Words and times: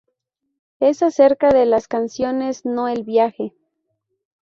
Es 0.79 1.03
acerca 1.03 1.51
de 1.51 1.67
las 1.67 1.87
canciones, 1.87 2.65
no 2.65 2.87
el 2.87 3.03
viaje. 3.03 3.53